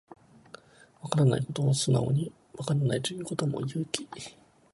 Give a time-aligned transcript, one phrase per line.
[1.03, 4.07] わからないことを素直にわからないと言うことも勇気